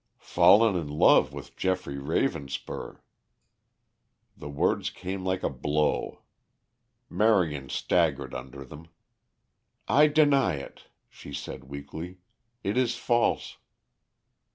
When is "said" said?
11.33-11.65